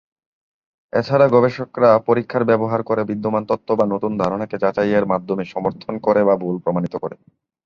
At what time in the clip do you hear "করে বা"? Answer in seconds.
5.99-6.35